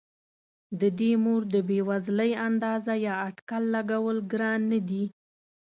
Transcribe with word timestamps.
د 0.79 0.81
دې 0.99 1.11
مور 1.23 1.41
د 1.53 1.55
بې 1.67 1.79
وزلۍ 1.89 2.31
اندازه 2.47 2.93
یا 3.05 3.15
اټکل 3.27 3.63
لګول 3.75 4.17
ګران 4.31 4.61
نه 4.71 4.79
دي. 4.89 5.05